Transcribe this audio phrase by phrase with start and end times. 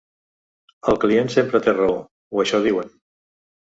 [0.93, 2.01] El client sempre té raó,
[2.39, 2.95] o això diuen.